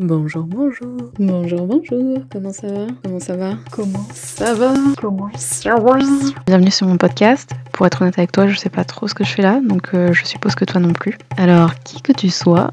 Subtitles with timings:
[0.00, 1.10] Bonjour, bonjour.
[1.18, 2.22] Bonjour, bonjour.
[2.30, 2.86] Comment ça va?
[3.02, 3.58] Comment ça va?
[3.72, 4.74] Comment ça va?
[4.96, 5.98] Comment ça va?
[6.46, 7.50] Bienvenue sur mon podcast.
[7.72, 9.94] Pour être honnête avec toi, je sais pas trop ce que je fais là, donc
[9.94, 11.18] euh, je suppose que toi non plus.
[11.36, 12.70] Alors, qui que tu sois,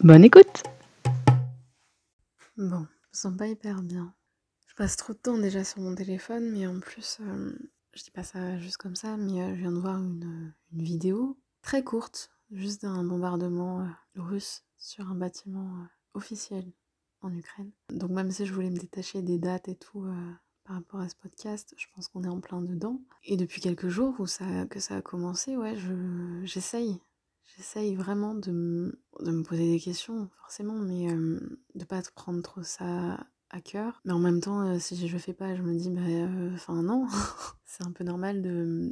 [0.00, 0.62] bonne écoute
[2.56, 4.14] Bon, je me sens pas hyper bien.
[4.66, 7.52] Je passe trop de temps déjà sur mon téléphone, mais en plus, euh,
[7.92, 10.82] je dis pas ça juste comme ça, mais euh, je viens de voir une, une
[10.82, 13.86] vidéo très courte, juste d'un bombardement
[14.16, 15.68] russe sur un bâtiment
[16.14, 16.64] euh, officiel
[17.20, 17.70] en Ukraine.
[17.90, 20.32] Donc même si je voulais me détacher des dates et tout euh,
[20.64, 23.00] par rapport à ce podcast, je pense qu'on est en plein dedans.
[23.24, 27.00] Et depuis quelques jours où ça, que ça a commencé, ouais, je, j'essaye.
[27.56, 32.40] J'essaye vraiment de, me- de me poser des questions, forcément, mais euh, de pas prendre
[32.42, 34.00] trop ça à cœur.
[34.06, 36.54] Mais en même temps, euh, si je le fais pas, je me dis, bah, euh,
[36.54, 37.06] enfin non,
[37.66, 38.40] c'est un peu normal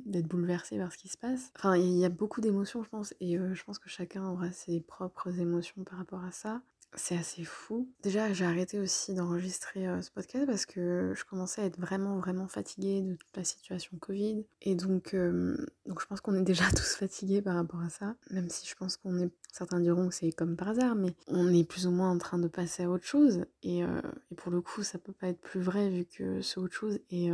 [0.04, 1.50] d'être bouleversé par ce qui se passe.
[1.56, 4.80] Enfin, il y a beaucoup d'émotions, je pense, et je pense que chacun aura ses
[4.80, 6.60] propres émotions par rapport à ça.
[6.96, 7.88] C'est assez fou.
[8.02, 12.18] Déjà, j'ai arrêté aussi d'enregistrer euh, ce podcast parce que je commençais à être vraiment,
[12.18, 14.44] vraiment fatiguée de toute la situation Covid.
[14.62, 18.16] Et donc, euh, je pense qu'on est déjà tous fatigués par rapport à ça.
[18.30, 19.30] Même si je pense qu'on est.
[19.52, 22.38] Certains diront que c'est comme par hasard, mais on est plus ou moins en train
[22.38, 23.44] de passer à autre chose.
[23.62, 24.00] Et, euh,
[24.36, 27.30] pour le coup, ça peut pas être plus vrai vu que ce autre chose est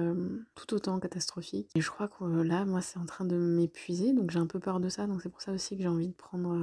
[0.54, 1.70] tout autant catastrophique.
[1.74, 4.12] Et je crois que là, moi, c'est en train de m'épuiser.
[4.12, 5.06] Donc j'ai un peu peur de ça.
[5.06, 6.56] Donc c'est pour ça aussi que j'ai envie de prendre.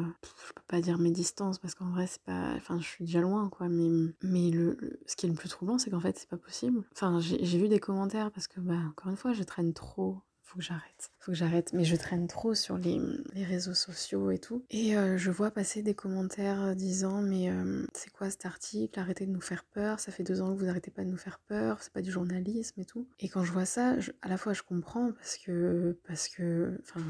[0.47, 2.53] je peux pas dire mes distances parce qu'en vrai, c'est pas.
[2.57, 3.67] Enfin, je suis déjà loin, quoi.
[3.69, 3.89] Mais,
[4.21, 6.83] mais le, ce qui est le plus troublant, c'est qu'en fait, c'est pas possible.
[6.93, 10.19] Enfin, j'ai vu des commentaires parce que, bah, encore une fois, je traîne trop.
[10.45, 11.09] Faut que j'arrête.
[11.19, 11.73] Faut que j'arrête.
[11.73, 13.01] Mais je traîne trop sur les,
[13.33, 14.63] les réseaux sociaux et tout.
[14.69, 18.99] Et euh, je vois passer des commentaires disant Mais euh, c'est quoi cet article?
[18.99, 19.99] Arrêtez de nous faire peur.
[19.99, 21.81] Ça fait deux ans que vous arrêtez pas de nous faire peur.
[21.81, 23.07] C'est pas du journalisme et tout.
[23.19, 25.97] Et quand je vois ça, à la fois, je comprends parce que.
[26.07, 26.77] Parce que.
[26.83, 27.01] Enfin.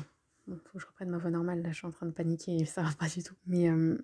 [0.47, 1.61] Faut que je reprenne ma voix normale.
[1.63, 3.35] Là, je suis en train de paniquer et ça va pas du tout.
[3.45, 3.69] Mais.
[3.69, 3.97] euh,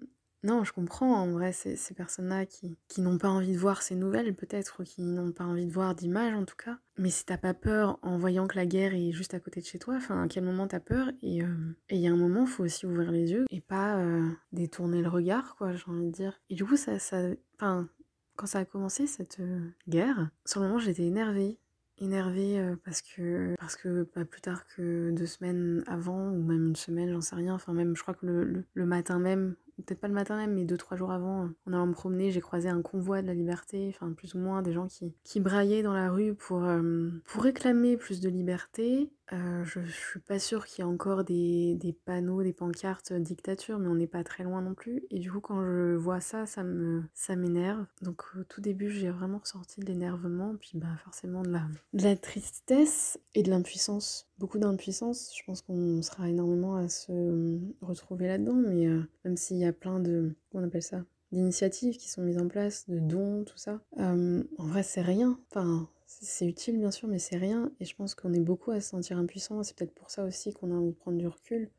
[0.44, 3.82] non, je comprends en vrai ces, ces personnes-là qui, qui n'ont pas envie de voir
[3.82, 6.78] ces nouvelles, peut-être, ou qui n'ont pas envie de voir d'images en tout cas.
[6.98, 9.66] Mais si t'as pas peur en voyant que la guerre est juste à côté de
[9.66, 11.12] chez toi, enfin, à quel moment t'as peur?
[11.22, 14.30] Et euh, il y a un moment, faut aussi ouvrir les yeux et pas euh,
[14.52, 16.40] détourner le regard, quoi, j'ai envie de dire.
[16.50, 17.00] Et du coup, ça.
[17.00, 17.22] ça
[17.58, 19.60] quand ça a commencé, cette euh,
[19.90, 21.60] guerre, sur le moment, j'étais énervée
[22.02, 26.76] énervée parce que parce que pas plus tard que deux semaines avant ou même une
[26.78, 30.08] semaine j'en sais rien enfin même je crois que le, le- matin même peut-être pas
[30.08, 32.82] le matin même mais deux trois jours avant en allant me promener j'ai croisé un
[32.82, 34.88] convoi de la liberté enfin plus ou moins des gens
[35.24, 39.92] qui braillaient dans la rue pour euh, pour réclamer plus de liberté Euh, je, je
[39.92, 43.96] suis pas sûre qu'il y ait encore des, panneaux des pancartes euh, dictature mais on
[43.96, 47.04] n'est pas très loin non plus et du coup quand je vois ça ça me
[47.14, 51.50] ça m'énerve donc au tout début j'ai vraiment ressorti de l'énervement puis bah forcément de
[51.52, 51.62] la
[51.94, 54.28] de la tristesse et de l'impuissance.
[54.38, 55.32] Beaucoup d'impuissance.
[55.36, 59.66] Je pense qu'on sera énormément à se euh, retrouver là-dedans, mais euh, même s'il y
[59.66, 60.36] a plein de.
[60.52, 63.82] Comment on appelle ça D'initiatives qui sont mises en place, de dons, tout ça.
[64.00, 65.40] euh, en vrai, c'est rien.
[65.52, 67.72] Enfin, c'est utile bien sûr, mais c'est rien.
[67.80, 69.62] Et je pense qu'on est beaucoup à se sentir impuissant.
[69.62, 71.70] C'est peut-être pour ça aussi qu'on a envie de prendre du recul.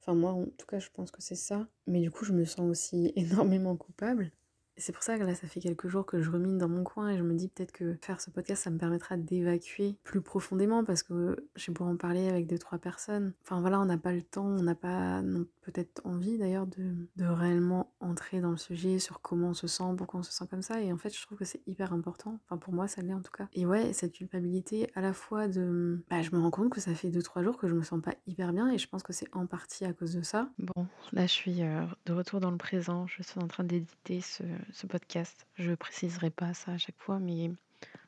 [0.00, 1.66] Enfin, moi, en tout cas, je pense que c'est ça.
[1.88, 4.30] Mais du coup, je me sens aussi énormément coupable.
[4.76, 7.10] C'est pour ça que là, ça fait quelques jours que je rumine dans mon coin
[7.10, 10.84] et je me dis peut-être que faire ce podcast, ça me permettra d'évacuer plus profondément
[10.84, 13.34] parce que vais pouvoir en parler avec deux, trois personnes.
[13.42, 16.94] Enfin voilà, on n'a pas le temps, on n'a pas non, peut-être envie d'ailleurs de,
[17.16, 20.44] de réellement entrer dans le sujet sur comment on se sent, pourquoi on se sent
[20.50, 20.80] comme ça.
[20.80, 22.38] Et en fait, je trouve que c'est hyper important.
[22.44, 23.48] Enfin pour moi, ça l'est en tout cas.
[23.52, 26.02] Et ouais, cette culpabilité à la fois de...
[26.10, 28.00] Bah, je me rends compte que ça fait deux, trois jours que je me sens
[28.00, 30.50] pas hyper bien et je pense que c'est en partie à cause de ça.
[30.58, 33.06] Bon, là je suis euh, de retour dans le présent.
[33.06, 34.42] Je suis en train d'éditer ce,
[34.72, 35.46] ce podcast.
[35.54, 37.50] Je préciserai pas ça à chaque fois, mais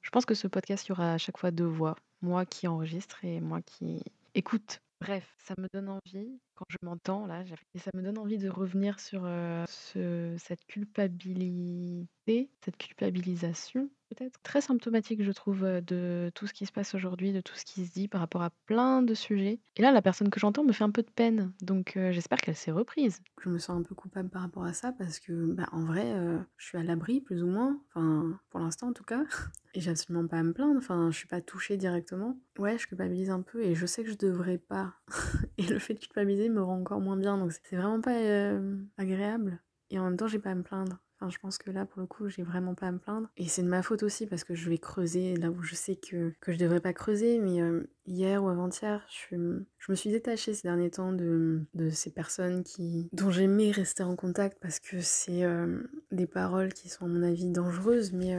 [0.03, 1.97] je pense que ce podcast, il y aura à chaque fois deux voix.
[2.21, 4.03] Moi qui enregistre et moi qui
[4.35, 4.81] écoute.
[5.01, 7.43] Bref, ça me donne envie, quand je m'entends là,
[7.75, 9.23] et ça me donne envie de revenir sur
[9.69, 14.41] ce- cette culpabilité, cette culpabilisation peut-être.
[14.43, 17.87] Très symptomatique, je trouve, de tout ce qui se passe aujourd'hui, de tout ce qui
[17.87, 19.59] se dit par rapport à plein de sujets.
[19.77, 22.55] Et là, la personne que j'entends me fait un peu de peine, donc j'espère qu'elle
[22.57, 23.21] s'est reprise.
[23.43, 26.15] Je me sens un peu coupable par rapport à ça parce que, bah, en vrai,
[26.59, 29.25] je suis à l'abri plus ou moins, enfin, pour l'instant en tout cas,
[29.75, 32.39] et j'ai absolument pas à me plaindre, enfin, je suis pas touchée directement.
[32.59, 34.95] Ouais, je culpabilise un peu et je sais que je devrais pas.
[35.59, 38.79] et le fait de culpabiliser me rend encore moins bien, donc c'est vraiment pas euh,
[38.97, 39.61] agréable.
[39.91, 40.99] Et en même temps, j'ai pas à me plaindre.
[41.21, 43.29] Enfin, je pense que là, pour le coup, j'ai vraiment pas à me plaindre.
[43.37, 45.95] Et c'est de ma faute aussi parce que je vais creuser là où je sais
[45.95, 47.39] que, que je devrais pas creuser.
[47.39, 51.91] Mais euh, hier ou avant-hier, je, je me suis détachée ces derniers temps de, de
[51.91, 56.89] ces personnes qui, dont j'aimais rester en contact parce que c'est euh, des paroles qui
[56.89, 58.13] sont, à mon avis, dangereuses.
[58.13, 58.35] Mais,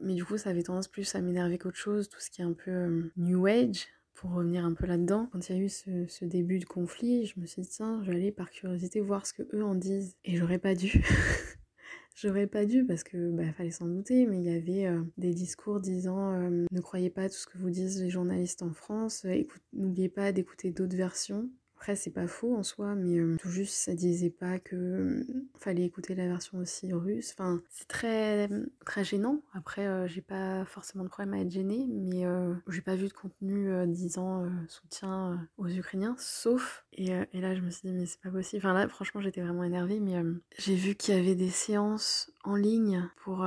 [0.00, 2.08] mais du coup, ça avait tendance plus à m'énerver qu'autre chose.
[2.08, 5.56] Tout ce qui est un peu New Age pour revenir un peu là-dedans, quand il
[5.56, 8.16] y a eu ce, ce début de conflit, je me suis dit, tiens, je vais
[8.16, 10.16] aller par curiosité voir ce que eux en disent.
[10.24, 11.02] Et j'aurais pas dû.
[12.16, 15.34] J'aurais pas dû parce que bah, fallait s'en douter, mais il y avait euh, des
[15.34, 19.26] discours disant euh, ne croyez pas tout ce que vous disent les journalistes en France,
[19.72, 21.50] n'oubliez pas d'écouter d'autres versions.
[21.84, 25.26] Après, c'est pas faux en soi, mais euh, tout juste, ça disait pas que euh,
[25.58, 27.34] fallait écouter la version aussi russe.
[27.36, 28.48] Enfin, c'est très,
[28.86, 29.42] très gênant.
[29.52, 33.08] Après, euh, j'ai pas forcément de problème à être gênée, mais euh, j'ai pas vu
[33.08, 36.86] de contenu disant soutien aux Ukrainiens, sauf.
[36.94, 38.64] Et, et, là, je me suis dit, mais c'est pas possible.
[38.64, 40.22] Enfin, là, franchement, j'étais vraiment énervée, mais
[40.56, 43.46] j'ai vu qu'il y avait des séances en ligne pour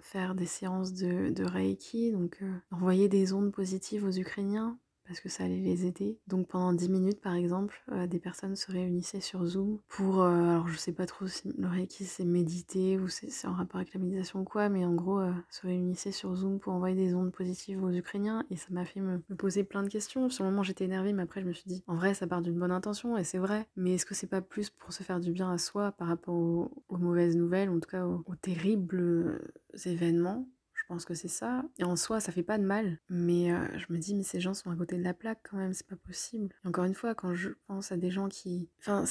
[0.00, 4.78] faire des séances de, de Reiki, donc envoyer des ondes positives aux Ukrainiens
[5.10, 6.20] parce que ça allait les aider.
[6.28, 10.50] Donc pendant 10 minutes par exemple, euh, des personnes se réunissaient sur Zoom pour, euh,
[10.50, 13.92] alors je sais pas trop si le Reiki c'est méditer ou c'est en rapport avec
[13.92, 17.12] la méditation ou quoi, mais en gros euh, se réunissaient sur Zoom pour envoyer des
[17.16, 20.30] ondes positives aux Ukrainiens et ça m'a fait me, poser plein de questions.
[20.30, 22.40] Sur le moment j'étais énervée, mais après je me suis dit, en vrai ça part
[22.40, 25.18] d'une bonne intention et c'est vrai, mais est-ce que c'est pas plus pour se faire
[25.18, 29.40] du bien à soi par rapport aux, mauvaises nouvelles, en tout cas aux, terribles
[29.86, 30.46] événements?
[30.90, 31.62] Pense que c'est ça.
[31.78, 32.98] Et en soi, ça fait pas de mal.
[33.08, 35.56] Mais euh, je me dis, mais ces gens sont à côté de la plaque quand
[35.56, 36.52] même, c'est pas possible.
[36.64, 38.68] Encore une fois, quand je pense à des gens qui.
[38.80, 39.04] Enfin,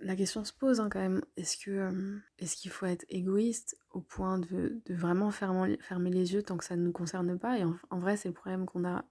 [0.00, 1.22] la question se pose hein, quand même.
[1.36, 6.42] Est-ce que euh, est-ce qu'il faut être égoïste au point de, vraiment fermer, les yeux
[6.42, 7.58] tant que ça ne nous concerne pas?
[7.58, 9.04] Et en vrai, c'est le problème qu'on a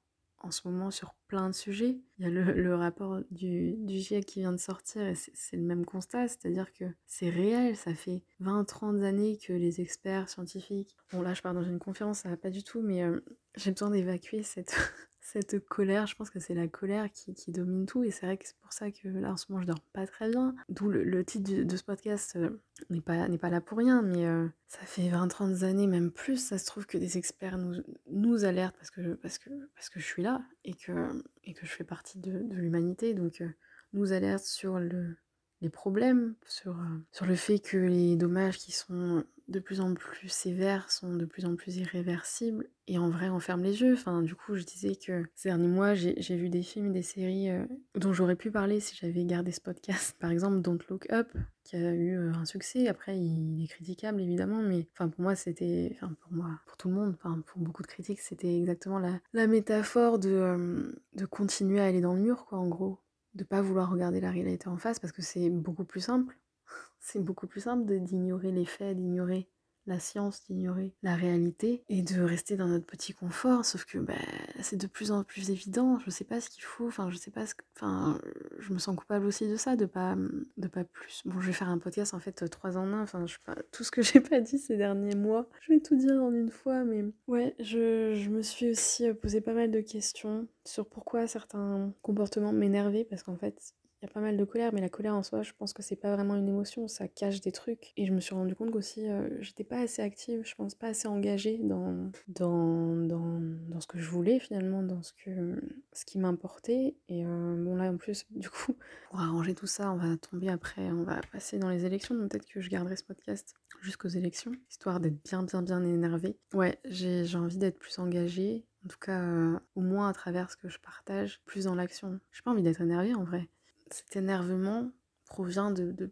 [0.45, 1.97] en ce moment sur plein de sujets.
[2.17, 5.63] Il y a le, rapport du, du GIEC qui vient de sortir et c'est le
[5.63, 10.95] même constat, c'est-à-dire que c'est réel, ça fait 20-30 années que les experts scientifiques...
[11.11, 13.19] Bon là je pars dans une conférence, ça va pas du tout, mais euh,
[13.55, 14.75] j'ai besoin d'évacuer cette,
[15.25, 18.45] cette colère, je pense que c'est la colère qui, domine tout et c'est vrai que
[18.47, 20.55] c'est pour ça que là en ce moment je dors pas très bien.
[20.69, 22.61] D'où le, titre de, ce podcast euh,
[22.91, 26.59] n'est pas, pas là pour rien, mais euh, ça fait 20-30 années, même plus, ça
[26.59, 27.81] se trouve que des experts nous,
[28.11, 31.65] nous alertent parce que, parce, que, parce que je suis là et que, et que
[31.65, 33.49] je fais partie de, de l'humanité, donc euh,
[33.93, 35.17] nous alertent sur le,
[35.61, 39.93] les problèmes, sur, euh, sur le fait que les dommages qui sont de plus en
[39.93, 43.93] plus sévères sont de plus en plus irréversibles et en vrai on ferme les yeux.
[43.93, 47.01] Enfin, du coup, je disais que ces derniers mois, j'ai vu des films et des
[47.03, 47.65] séries euh,
[47.95, 50.15] dont j'aurais pu parler si j'avais gardé ce podcast.
[50.19, 51.31] Par exemple, Don't Look Up,
[51.63, 52.87] qui a eu euh, un succès.
[52.87, 56.89] Après, il est critiquable évidemment, mais enfin pour moi, c'était, enfin pour moi, pour tout
[56.89, 61.79] le monde, enfin pour beaucoup de critiques, c'était exactement la, la métaphore de, de continuer
[61.79, 62.99] à aller dans le mur, quoi, en gros.
[63.35, 66.39] De pas vouloir regarder la réalité en face parce que c'est beaucoup plus simple.
[66.99, 69.47] C'est beaucoup plus simple d'ignorer les faits, d'ignorer
[69.87, 73.65] la science, d'ignorer la réalité et de rester dans notre petit confort.
[73.65, 74.13] Sauf que bah,
[74.61, 75.99] c'est de plus en plus évident.
[75.99, 76.87] Je sais pas ce qu'il faut.
[76.87, 77.53] Enfin, je sais pas ce.
[77.75, 78.19] Enfin,
[78.59, 80.15] je me sens coupable aussi de ça, de pas,
[80.57, 81.21] de pas plus.
[81.25, 83.03] Bon, je vais faire un podcast en fait trois en un.
[83.03, 85.49] Enfin, je pas tout ce que j'ai pas dit ces derniers mois.
[85.61, 89.41] Je vais tout dire en une fois, mais ouais, je, je me suis aussi posé
[89.41, 93.73] pas mal de questions sur pourquoi certains comportements m'énervaient parce qu'en fait,
[94.05, 95.95] y a pas mal de colère, mais la colère en soi, je pense que c'est
[95.95, 97.93] pas vraiment une émotion, ça cache des trucs.
[97.97, 100.87] Et je me suis rendu compte qu'aussi, euh, j'étais pas assez active, je pense pas
[100.87, 105.61] assez engagée dans, dans, dans, dans ce que je voulais finalement, dans ce, que,
[105.93, 106.95] ce qui m'importait.
[107.09, 108.75] Et euh, bon, là en plus, du coup,
[109.09, 112.31] pour arranger tout ça, on va tomber après, on va passer dans les élections, donc
[112.31, 116.37] peut-être que je garderai ce podcast jusqu'aux élections, histoire d'être bien, bien, bien énervée.
[116.53, 118.65] Ouais, j'ai envie d'être plus engagée.
[118.85, 122.19] En tout cas, euh, au moins à travers ce que je partage, plus dans l'action.
[122.31, 123.49] J'ai pas envie d'être énervée en vrai
[123.95, 124.91] cet énervement
[125.25, 126.11] provient de,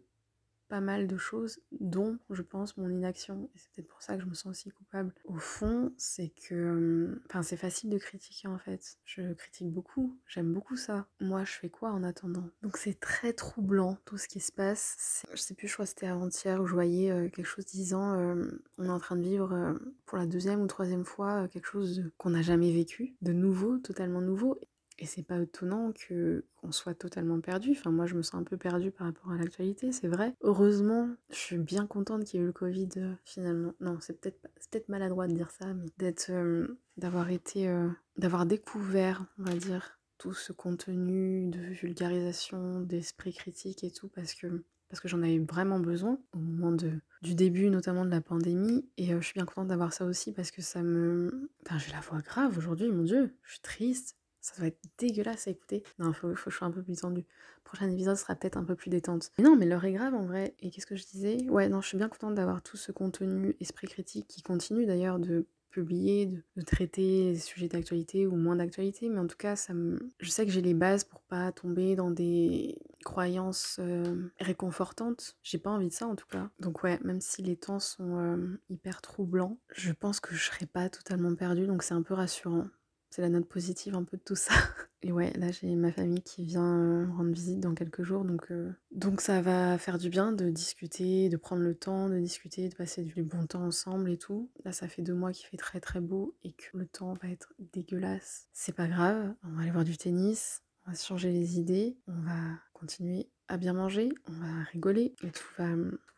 [0.68, 3.50] pas mal de choses, dont, je pense, mon inaction.
[3.54, 5.14] Et c'est peut-être pour ça que je me sens aussi coupable.
[5.24, 7.20] Au fond, c'est que...
[7.28, 8.98] Enfin, c'est facile de critiquer, en fait.
[9.04, 10.18] Je critique beaucoup.
[10.26, 11.06] J'aime beaucoup ça.
[11.20, 12.48] Moi, je fais quoi en attendant?
[12.62, 15.26] Donc c'est très troublant, tout ce qui se passe.
[15.32, 18.18] Je sais plus, je crois que c'était avant-hier, où je voyais euh, quelque chose disant
[18.18, 18.44] euh,
[18.78, 19.74] on est en train de vivre euh,
[20.06, 24.22] pour la deuxième ou troisième fois quelque chose qu'on n'a jamais vécu, de nouveau, totalement
[24.22, 24.58] nouveau.
[24.98, 27.72] Et c'est pas étonnant que qu'on soit totalement perdu.
[27.72, 30.34] Enfin, moi, je me sens un peu perdue par rapport à l'actualité, c'est vrai.
[30.42, 33.72] Heureusement, je suis bien contente qu'il y ait eu le Covid euh, finalement.
[33.80, 38.46] Non, c'est peut-être peut-être maladroit de dire ça, mais d'être, euh, d'avoir été, euh, d'avoir
[38.46, 44.62] découvert, on va dire, tout ce contenu de vulgarisation, d'esprit critique et tout, parce que
[44.90, 48.88] parce que j'en avais vraiment besoin au moment de, du début notamment de la pandémie
[48.96, 51.50] et je suis bien contente d'avoir ça aussi parce que ça me...
[51.66, 55.48] Enfin j'ai la voix grave aujourd'hui, mon dieu, je suis triste, ça va être dégueulasse
[55.48, 55.82] à écouter.
[55.98, 57.24] Non, faut, faut que je sois un peu plus tendue.
[57.24, 59.32] Le prochain épisode sera peut-être un peu plus détente.
[59.38, 60.54] Mais non, mais l'heure est grave en vrai.
[60.60, 61.48] Et qu'est-ce que je disais?
[61.48, 65.18] Ouais, non, je suis bien contente d'avoir tout ce contenu esprit critique qui continue d'ailleurs
[65.18, 69.72] de publier, de, traiter des sujets d'actualité ou moins d'actualité, mais en tout cas, ça
[70.20, 75.36] je sais que j'ai les bases pour pas tomber dans des croyances euh, réconfortantes.
[75.42, 76.50] J'ai pas envie de ça en tout cas.
[76.60, 80.66] Donc ouais, même si les temps sont euh, hyper troublants, je pense que je serai
[80.66, 82.66] pas totalement perdue, donc c'est un peu rassurant
[83.14, 84.52] c'est la note positive un peu de tout ça.
[85.02, 88.52] Et ouais, là j'ai ma famille qui vient rendre visite dans quelques jours, donc,
[88.90, 92.74] donc ça va faire du bien de discuter, de prendre le temps de discuter, de
[92.74, 94.50] passer du bon temps ensemble et tout.
[94.64, 97.28] Là ça fait deux mois qu'il fait très très beau et que le temps va
[97.28, 98.48] être dégueulasse.
[98.52, 101.96] C'est pas grave, on va aller voir du tennis, on va se changer les idées,
[102.08, 105.66] on va continuer à bien manger, on va rigoler et tout va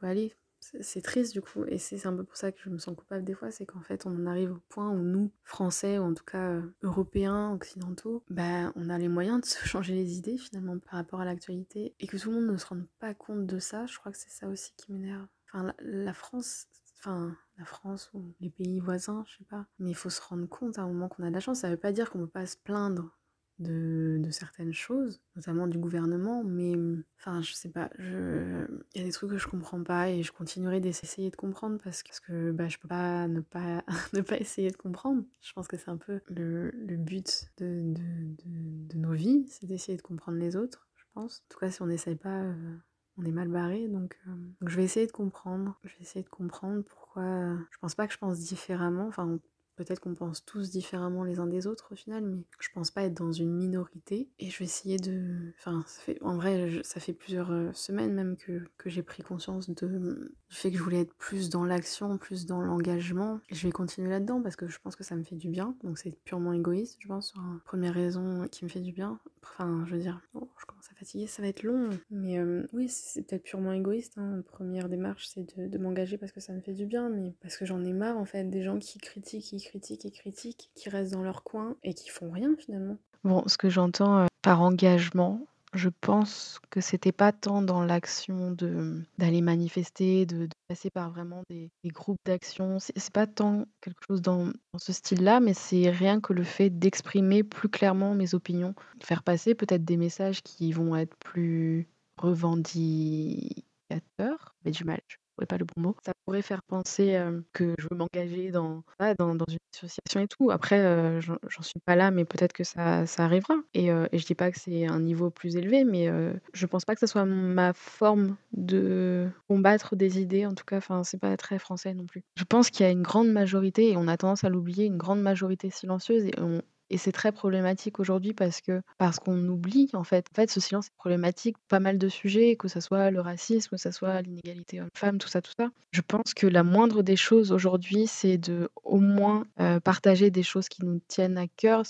[0.09, 0.33] aller
[0.81, 3.25] c'est triste du coup, et c'est un peu pour ça que je me sens coupable
[3.25, 6.15] des fois, c'est qu'en fait on en arrive au point où nous, Français, ou en
[6.15, 10.39] tout cas euh, Européens, Occidentaux, bah on a les moyens de se changer les idées
[10.39, 13.47] finalement par rapport à l'actualité, et que tout le monde ne se rende pas compte
[13.47, 15.27] de ça, je crois que c'est ça aussi qui m'énerve.
[15.49, 16.67] Enfin la, France,
[16.99, 20.49] enfin la France ou les pays voisins, je sais pas, mais il faut se rendre
[20.49, 22.27] compte à un moment qu'on a de la chance, ça veut pas dire qu'on peut
[22.27, 23.17] pas se plaindre
[23.59, 26.75] de, certaines choses, notamment du gouvernement, mais
[27.19, 30.33] enfin, je sais pas, il y a des trucs que je comprends pas et je
[30.33, 34.21] continuerai d'essayer de comprendre parce que, parce que bah, je peux pas ne, pas ne
[34.21, 35.25] pas essayer de comprendre.
[35.41, 39.67] Je pense que c'est un peu le, le but de, de, de, nos vies, c'est
[39.67, 41.43] d'essayer de comprendre les autres, je pense.
[41.47, 42.77] En tout cas, si on n'essaye pas, euh,
[43.19, 45.79] on est mal barré, donc, euh, donc, je vais essayer de comprendre.
[45.85, 47.57] Je vais essayer de comprendre pourquoi.
[47.71, 49.39] Je pense pas que je pense différemment, enfin,
[49.77, 53.03] Peut-être qu'on pense tous différemment les uns des autres au final, mais je pense pas
[53.03, 54.29] être dans une minorité.
[54.39, 55.53] Et je vais essayer de.
[55.59, 56.19] Enfin, ça fait...
[56.23, 60.33] en vrai, ça fait plusieurs euh, semaines même que, que j'ai pris conscience de...
[60.49, 63.41] du fait que je voulais être plus dans l'action, plus dans l'engagement.
[63.51, 65.77] Et je vais continuer là-dedans parce que je pense que ça me fait du bien.
[65.85, 67.35] Donc c'est purement égoïste, je pense.
[67.65, 69.21] Première raison qui me fait du bien.
[69.53, 71.91] Enfin, je veux dire, je commence à fatiguer, ça va être long.
[72.11, 74.19] Mais euh, oui, c'est peut-être purement égoïste.
[74.19, 74.43] Hein.
[74.47, 77.57] Première démarche, c'est de, de m'engager parce que ça me fait du bien, mais parce
[77.57, 80.89] que j'en ai marre en fait des gens qui critiquent, qui critiquent et critiquent, qui
[80.89, 82.99] restent dans leur coin et qui font rien finalement.
[83.25, 85.47] Bon, ce que j'entends euh, par engagement,
[85.77, 91.43] je pense que c'était pas tant dans l'action de d'aller manifester, de, passer par vraiment
[91.49, 92.79] des, groupes d'action.
[92.79, 97.45] C'est pas tant quelque chose dans, ce style-là, mais c'est rien que le fait d'exprimer
[97.45, 104.71] plus clairement mes opinions, faire passer peut-être des messages qui vont être plus revendicateurs, mais
[104.71, 105.01] du mal,
[105.45, 105.97] pas le bon mot.
[106.05, 107.21] Ça pourrait faire penser
[107.53, 108.83] que je veux m'engager dans,
[109.19, 110.51] dans, une association et tout.
[110.51, 113.57] Après, j'en suis pas là, mais peut-être que ça, ça arrivera.
[113.75, 116.09] Et, et, je dis pas que c'est un niveau plus élevé, mais
[116.55, 120.47] je pense pas que ça soit ma forme de combattre des idées.
[120.47, 122.23] En tout cas, enfin, c'est pas très français non plus.
[122.37, 124.97] Je pense qu'il y a une grande majorité, et on a tendance à l'oublier, une
[124.97, 129.91] grande majorité silencieuse, et on, et c'est très problématique aujourd'hui parce que parce qu'on oublie
[129.93, 130.27] en fait.
[130.33, 133.71] En fait, ce silence est problématique pas mal de sujets, que ce soit le racisme,
[133.71, 135.71] que ce soit l'inégalité homme-femme, tout ça, tout ça.
[135.93, 140.43] Je pense que la moindre des choses aujourd'hui, c'est de au moins euh, partager des
[140.43, 141.83] choses qui nous tiennent à cœur.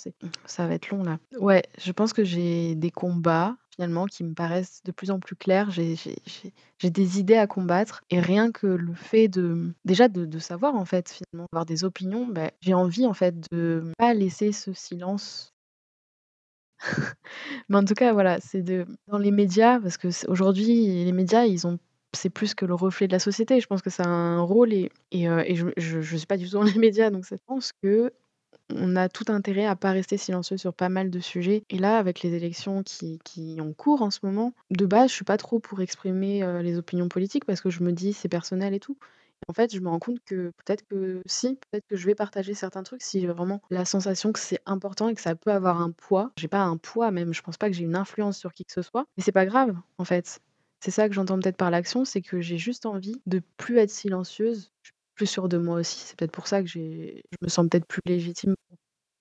[0.47, 1.19] Ça va être long là.
[1.39, 5.37] Ouais, je pense que j'ai des combats finalement qui me paraissent de plus en plus
[5.37, 5.71] claires.
[5.71, 10.85] J'ai des idées à combattre et rien que le fait de déjà de, savoir en
[10.85, 15.55] fait finalement avoir des opinions, bah, j'ai envie en fait de pas laisser ce silence.
[17.69, 21.45] Mais en tout cas voilà, c'est de dans les médias parce que aujourd'hui les médias
[21.45, 21.79] ils ont
[22.13, 23.61] c'est plus que le reflet de la société.
[23.61, 25.45] Je pense que ça a un rôle et, et, euh,
[25.77, 28.13] je ne suis pas du tout dans les médias, donc je pense que
[28.75, 31.63] on a tout intérêt à pas rester silencieux sur pas mal de sujets.
[31.71, 35.15] Et là, avec les élections qui, qui ont cours en ce moment, de base, je
[35.15, 38.29] suis pas trop pour exprimer euh, les opinions politiques parce que je me dis c'est
[38.29, 38.97] personnel et tout.
[39.49, 42.55] en fait, je me rends compte que peut-être que si, peut-être que je vais partager
[42.55, 45.81] certains trucs si j'ai vraiment la sensation que c'est important et que ça peut avoir
[45.81, 46.33] un poids.
[46.37, 48.73] J'ai pas un poids même, je pense pas que j'ai une influence sur qui que
[48.73, 49.07] ce soit.
[49.17, 50.41] Mais c'est pas grave, en fait.
[50.81, 53.91] C'est ça que j'entends peut-être par l'action, c'est que j'ai juste envie de plus être
[53.91, 54.73] silencieuse
[55.17, 55.99] plus sûre de moi aussi.
[55.99, 56.79] C'est peut-être pour ça que je
[57.43, 58.55] me sens peut-être plus légitime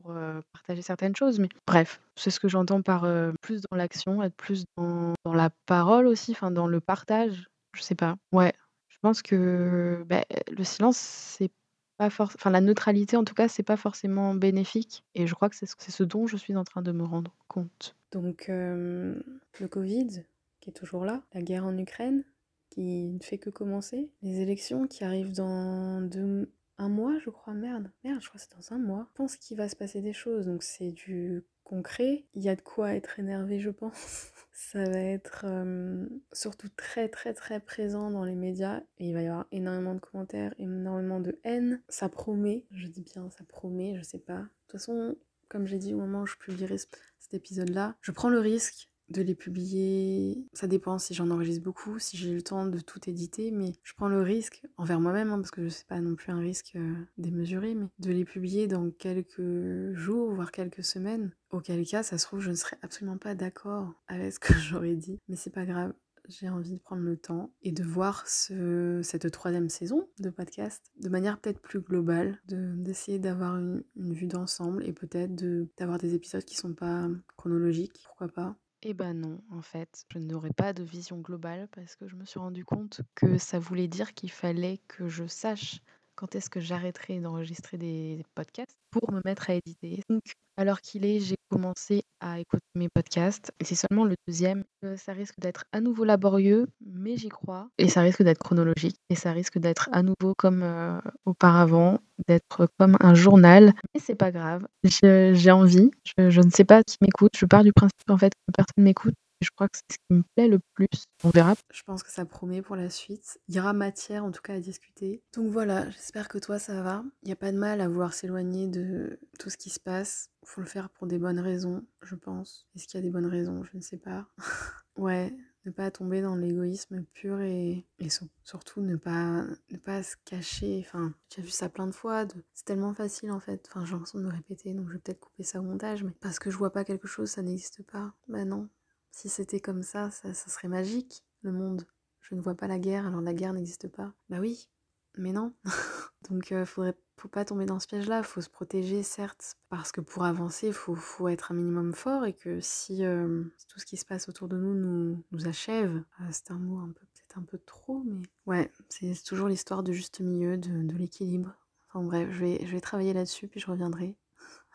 [0.04, 0.14] pour,
[0.54, 1.40] partager certaines choses.
[1.40, 3.08] Mais bref, c'est ce que j'entends par
[3.42, 7.50] plus dans l'action, être plus dans, dans, la parole aussi, enfin dans le partage.
[7.74, 8.16] Je sais pas.
[8.32, 8.54] Ouais,
[8.90, 11.52] je pense que bah, le silence, c'est
[11.98, 12.40] pas forcément.
[12.40, 15.04] Enfin, la neutralité, en tout cas, c'est pas forcément bénéfique.
[15.16, 17.96] Et je crois que c'est ce dont je suis en train de me rendre compte.
[18.12, 20.24] Donc, le Covid,
[20.60, 22.24] qui est toujours là, la guerre en Ukraine,
[22.70, 24.10] qui ne fait que commencer.
[24.22, 27.54] Les élections qui arrivent dans deux, un mois, je crois.
[27.54, 29.08] Merde, merde, je crois que c'est dans un mois.
[29.12, 32.26] Je pense qu'il va se passer des choses, donc c'est du concret.
[32.34, 34.32] Il y a de quoi être énervé, je pense.
[34.54, 39.22] Ça va être euh, surtout très très très présent dans les médias et il va
[39.22, 41.82] y avoir énormément de commentaires, énormément de haine.
[41.90, 44.40] Ça promet, je dis bien ça promet, je sais pas.
[44.40, 45.18] De toute façon,
[45.50, 49.22] comme j'ai dit au moment où je publierai cet épisode-là, je prends le risque de
[49.22, 50.48] les publier.
[50.54, 53.94] Ça dépend si j'en enregistre beaucoup, si j'ai le temps de tout éditer, mais je
[53.94, 56.74] prends le risque envers moi-même, hein, parce que je sais pas non plus un risque
[56.76, 61.32] euh, démesuré, mais de les publier dans quelques jours, voire quelques semaines.
[61.52, 64.96] Auquel cas, ça se trouve, je ne serais absolument pas d'accord avec ce que j'aurais
[64.96, 65.94] dit, mais c'est pas grave.
[66.28, 70.84] j'ai envie de prendre le temps et de voir ce, cette troisième saison de podcast
[71.00, 75.36] de manière peut-être plus globale, d'essayer d'avoir une, une, vue d'ensemble et peut-être
[75.78, 77.08] d'avoir des épisodes qui sont pas
[77.38, 78.58] chronologiques, pourquoi pas.
[78.88, 82.24] Eh ben non, en fait, je n'aurais pas de vision globale parce que je me
[82.24, 85.82] suis rendu compte que ça voulait dire qu'il fallait que je sache
[86.14, 90.04] quand est-ce que j'arrêterai d'enregistrer des podcasts pour me mettre à éditer.
[90.08, 90.22] Donc,
[90.56, 93.52] alors qu'il est, j'ai commencé à écouter mes podcasts.
[93.60, 94.64] C'est seulement le deuxième.
[94.84, 97.68] Euh, ça risque d'être à nouveau laborieux, mais j'y crois.
[97.78, 98.98] Et ça risque d'être chronologique.
[99.10, 103.74] Et ça risque d'être à nouveau comme euh, auparavant, d'être comme un journal.
[103.94, 104.66] Mais c'est pas grave.
[104.84, 105.92] J'ai envie.
[106.18, 107.34] Je, ne sais pas qui m'écoute.
[107.38, 110.14] Je pars du principe en fait que personne m'écoute je crois que c'est ce qui
[110.14, 110.88] me plaît le plus.
[111.24, 111.56] On verra.
[111.72, 113.40] Je pense que ça promet pour la suite.
[113.48, 115.22] Il y aura matière en tout cas à discuter.
[115.34, 117.04] Donc voilà, j'espère que toi ça va.
[117.24, 120.30] Il n'y a pas de mal à vouloir s'éloigner de tout ce qui se passe.
[120.44, 122.68] Faut le faire pour des bonnes raisons, je pense.
[122.76, 123.64] Est-ce qu'il y a des bonnes raisons?
[123.64, 124.28] Je ne sais pas.
[124.98, 125.36] ouais,
[125.66, 128.08] ne pas tomber dans l'égoïsme pur et, et
[128.44, 130.84] surtout ne pas, ne pas se cacher.
[130.86, 132.26] Enfin, j'ai vu ça plein de fois.
[132.54, 133.68] C'est tellement facile en fait.
[133.70, 136.04] Enfin, j'ai l'impression de me répéter, donc je vais peut-être couper ça au montage.
[136.04, 138.14] Mais parce que je vois pas quelque chose, ça n'existe pas.
[138.28, 138.70] Bah non,
[139.12, 141.88] si c'était comme ça, ça, serait magique, le monde.
[142.22, 144.14] Je ne vois pas la guerre, alors la guerre n'existe pas.
[144.30, 144.70] Bah oui,
[145.18, 145.54] mais non.
[146.30, 150.02] Donc euh, faudrait, faut pas tomber dans ce piège-là, faut se protéger certes, parce que
[150.02, 153.98] pour avancer, il faut, être un minimum fort et que si, euh, tout ce qui
[153.98, 157.38] se passe autour de nous nous, nous achève, ah, c'est un mot un peu peut-être
[157.38, 161.56] un peu trop, mais ouais, c'est toujours l'histoire du juste milieu, de, de l'équilibre.
[161.90, 164.16] Enfin bref, je vais, je vais travailler là-dessus, puis je reviendrai.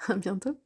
[0.09, 0.59] à bientôt.